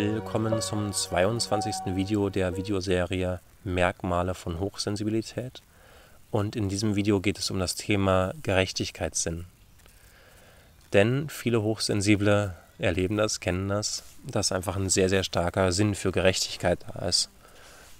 [0.00, 1.96] Willkommen zum 22.
[1.96, 5.60] Video der Videoserie Merkmale von Hochsensibilität.
[6.30, 9.46] Und in diesem Video geht es um das Thema Gerechtigkeitssinn.
[10.92, 16.12] Denn viele Hochsensible erleben das, kennen das, dass einfach ein sehr, sehr starker Sinn für
[16.12, 17.28] Gerechtigkeit da ist.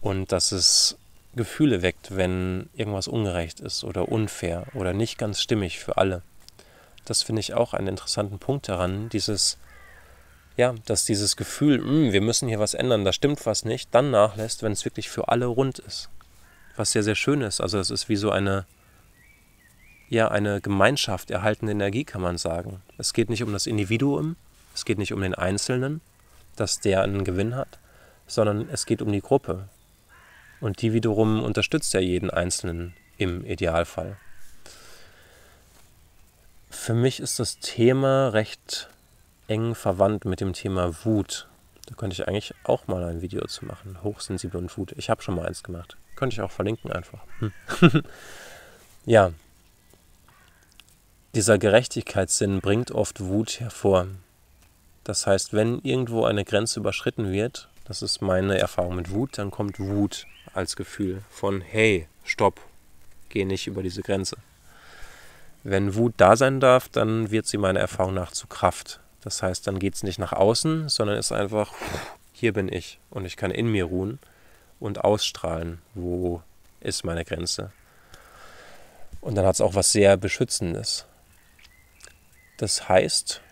[0.00, 0.96] Und dass es
[1.34, 6.22] Gefühle weckt, wenn irgendwas ungerecht ist oder unfair oder nicht ganz stimmig für alle.
[7.04, 9.58] Das finde ich auch einen interessanten Punkt daran, dieses,
[10.60, 13.94] ja, dass dieses Gefühl, mh, hm, wir müssen hier was ändern, da stimmt was nicht,
[13.94, 16.10] dann nachlässt, wenn es wirklich für alle rund ist.
[16.76, 17.62] Was sehr, sehr schön ist.
[17.62, 18.66] Also es ist wie so eine,
[20.10, 22.82] ja, eine Gemeinschaft erhaltende Energie, kann man sagen.
[22.98, 24.36] Es geht nicht um das Individuum,
[24.74, 26.02] es geht nicht um den Einzelnen,
[26.56, 27.78] dass der einen Gewinn hat,
[28.26, 29.66] sondern es geht um die Gruppe,
[30.60, 34.18] und die wiederum unterstützt ja jeden Einzelnen im Idealfall.
[36.68, 38.90] Für mich ist das Thema recht
[39.50, 41.48] eng verwandt mit dem Thema Wut.
[41.86, 43.98] Da könnte ich eigentlich auch mal ein Video zu machen.
[44.02, 44.92] Hochsensibel und Wut.
[44.96, 45.96] Ich habe schon mal eins gemacht.
[46.14, 47.20] Könnte ich auch verlinken einfach.
[47.40, 47.52] Hm.
[49.06, 49.32] ja.
[51.34, 54.06] Dieser Gerechtigkeitssinn bringt oft Wut hervor.
[55.04, 59.50] Das heißt, wenn irgendwo eine Grenze überschritten wird, das ist meine Erfahrung mit Wut, dann
[59.50, 62.60] kommt Wut als Gefühl von, hey, stopp,
[63.30, 64.36] geh nicht über diese Grenze.
[65.64, 69.00] Wenn Wut da sein darf, dann wird sie meiner Erfahrung nach zu Kraft.
[69.22, 71.72] Das heißt, dann geht es nicht nach außen, sondern ist einfach,
[72.32, 74.18] hier bin ich und ich kann in mir ruhen
[74.78, 76.42] und ausstrahlen, wo
[76.80, 77.72] ist meine Grenze.
[79.20, 81.04] Und dann hat es auch was sehr Beschützendes.
[82.56, 83.42] Das heißt,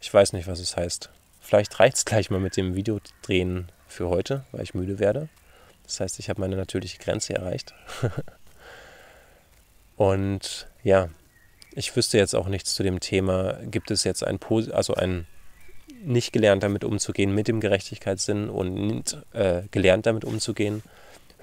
[0.00, 1.10] ich weiß nicht, was es heißt.
[1.40, 5.28] Vielleicht reicht es gleich mal mit dem Videodrehen für heute, weil ich müde werde.
[5.84, 7.74] Das heißt, ich habe meine natürliche Grenze erreicht.
[9.96, 11.10] Und ja,
[11.74, 13.58] ich wüsste jetzt auch nichts zu dem Thema.
[13.64, 14.38] Gibt es jetzt ein,
[14.72, 15.26] also ein
[16.02, 20.82] nicht gelernt damit umzugehen mit dem Gerechtigkeitssinn und nicht äh, gelernt damit umzugehen?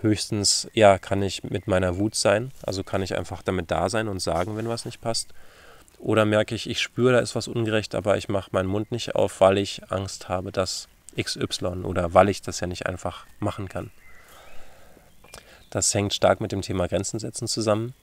[0.02, 4.08] Höchstens, ja, kann ich mit meiner Wut sein, also kann ich einfach damit da sein
[4.08, 5.34] und sagen, wenn was nicht passt.
[5.98, 9.16] Oder merke ich, ich spüre, da ist was ungerecht, aber ich mache meinen Mund nicht
[9.16, 10.88] auf, weil ich Angst habe, dass
[11.20, 13.90] XY oder weil ich das ja nicht einfach machen kann.
[15.72, 17.94] Das hängt stark mit dem Thema Grenzen setzen zusammen.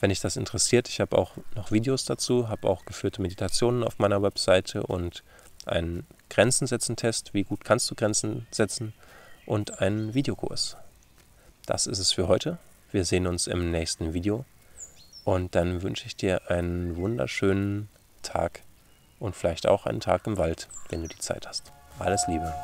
[0.00, 3.98] Wenn dich das interessiert, ich habe auch noch Videos dazu, habe auch geführte Meditationen auf
[3.98, 5.24] meiner Webseite und
[5.66, 8.92] einen Grenzen setzen Test, wie gut kannst du Grenzen setzen
[9.46, 10.76] und einen Videokurs.
[11.66, 12.58] Das ist es für heute.
[12.92, 14.44] Wir sehen uns im nächsten Video
[15.24, 17.88] und dann wünsche ich dir einen wunderschönen
[18.22, 18.62] Tag
[19.18, 21.72] und vielleicht auch einen Tag im Wald, wenn du die Zeit hast.
[21.98, 22.54] Alles Liebe.